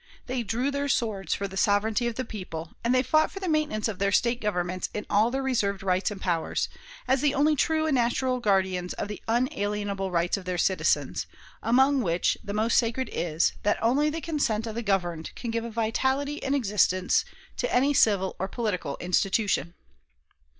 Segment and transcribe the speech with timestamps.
[0.25, 3.47] They drew their swords for the sovereignty of the people, and they fought for the
[3.47, 6.69] maintenance of their State governments in all their reserved rights and powers,
[7.07, 11.27] as the only true and natural guardians of the unalienable rights of their citizens,
[11.61, 15.71] among which the most sacred is, that only the consent of the governed can give
[15.71, 17.23] vitality and existence
[17.57, 19.75] to any civil or political institution.